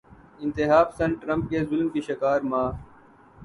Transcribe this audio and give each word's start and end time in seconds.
انتہا 0.39 0.79
پسند 0.85 1.13
ٹرمپ 1.21 1.49
کے 1.49 1.63
ظلم 1.65 1.89
کی 1.89 2.01
شکار 2.01 2.41
ماں 2.51 2.67